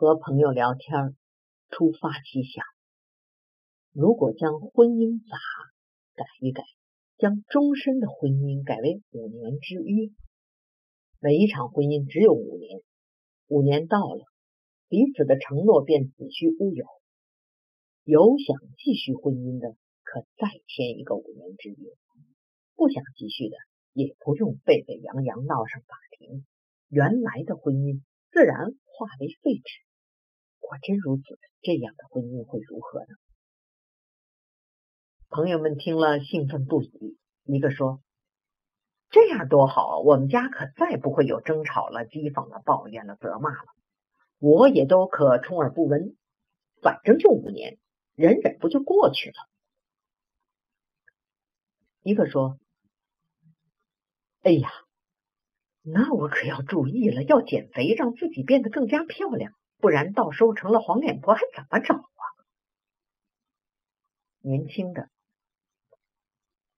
[0.00, 1.14] 和朋友聊天，
[1.68, 2.64] 突发奇想：
[3.92, 5.36] 如果将婚姻法
[6.14, 6.62] 改一改，
[7.18, 10.08] 将终身的婚姻改为五年之约，
[11.18, 12.80] 每一场婚姻只有五年，
[13.48, 14.24] 五年到了，
[14.88, 16.86] 彼此的承诺便子虚乌有。
[18.04, 21.92] 有想继续婚姻的，可再签一个五年之约；
[22.74, 23.56] 不想继续的，
[23.92, 26.46] 也不用沸沸扬扬闹上法庭，
[26.88, 29.89] 原来的婚姻自然化为废纸。
[30.70, 33.16] 果真如此，这样的婚姻会如何呢？
[35.28, 37.18] 朋友们听了兴奋不已。
[37.42, 38.00] 一个说
[39.10, 43.66] ：“这样多好，我们家可再不会有争吵了、讥讽了、抱怨了、责骂了，
[44.38, 46.16] 我也都可充耳不闻。
[46.80, 47.78] 反正就五年，
[48.14, 49.34] 忍忍不就过去了。”
[52.04, 52.60] 一个说
[54.42, 54.70] ：“哎呀，
[55.82, 62.24] 那我可要注意了，要减肥，让自己变得更加漂亮。”不然到时候成了黄脸婆还怎么找啊？
[64.42, 65.08] 年轻的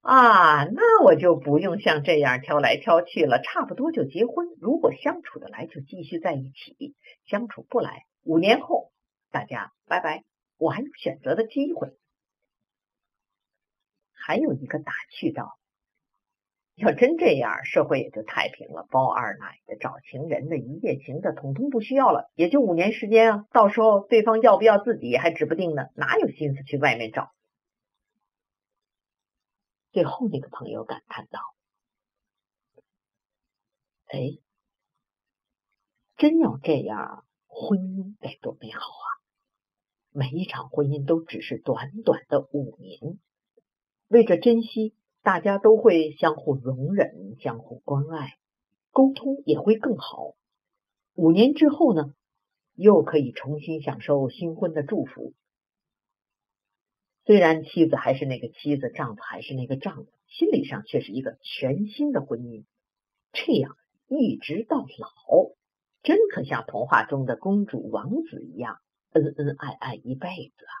[0.00, 4.46] 啊，那我就不用像这样挑来挑去了，差不多就结婚。
[4.60, 6.94] 如果相处的来，就继续在一起；
[7.26, 8.92] 相处不来，五年后
[9.30, 10.24] 大家拜拜，
[10.56, 11.96] 我还有选择的机会。
[14.12, 15.58] 还有一个打趣道。
[16.78, 18.86] 要真这样，社会也就太平了。
[18.90, 22.30] 包二奶的、找情人的、一夜情的，统统不需要了。
[22.36, 27.32] 也就五年时间啊，到时候对方要不要自己还指不定呢，哪有心思去外面找？
[29.90, 31.40] 最后那个朋友感叹道
[34.06, 34.38] ：“哎，
[36.16, 39.06] 真要这样，婚姻该多美好啊！
[40.12, 43.18] 每一场婚姻都只是短短的五年，
[44.06, 48.38] 为着珍惜。”大家都会相互容忍、相互关爱，
[48.90, 50.34] 沟通也会更好。
[51.14, 52.14] 五年之后呢，
[52.74, 55.34] 又可以重新享受新婚的祝福。
[57.24, 62.64] 虽然妻子还是那个妻子，丈夫还是那个丈夫，心理上却是一个全新的婚姻。
[63.32, 63.76] 这样
[64.06, 65.50] 一直到老，
[66.02, 70.72] 真可像童话中的公主王子一样，恩恩爱爱一辈子啊！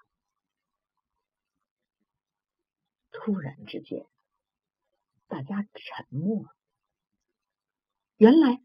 [3.10, 4.06] 突然之间。
[5.28, 6.46] 大家沉默。
[8.16, 8.62] 原来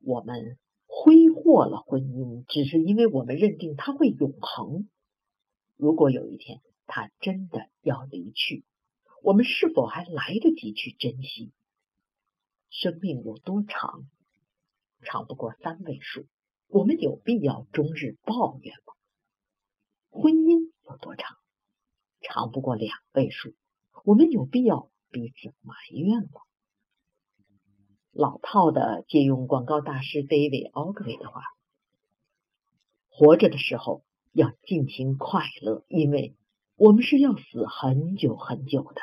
[0.00, 4.88] 我们挥霍了婚姻，只是因为我们认定它会永恒。
[5.76, 8.64] 如果有一天他真的要离去，
[9.22, 11.50] 我们是否还来得及去珍惜？
[12.68, 14.06] 生命有多长？
[15.00, 16.26] 长不过三位数，
[16.68, 18.92] 我们有必要终日抱怨吗？
[20.10, 21.38] 婚姻有多长？
[22.20, 23.54] 长不过两位数，
[24.04, 24.90] 我们有必要？
[25.12, 26.40] 彼此埋怨了。
[28.10, 31.42] 老套的借用广告大师 David Ogilvy 的话
[33.08, 34.02] ：“活着的时候
[34.32, 36.34] 要尽情快乐，因为
[36.76, 39.00] 我们是要死很久很久的。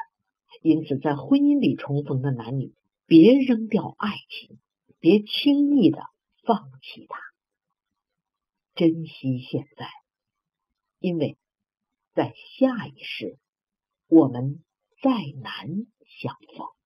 [0.62, 2.74] 因此，在婚姻里重逢的男女，
[3.06, 4.60] 别扔掉爱情，
[5.00, 6.02] 别轻易的
[6.44, 7.18] 放弃它，
[8.76, 9.88] 珍惜现在，
[11.00, 11.38] 因为
[12.14, 13.38] 在下一世，
[14.10, 14.62] 我们
[15.02, 15.10] 再
[15.42, 15.88] 难。”
[16.22, 16.79] 相逢。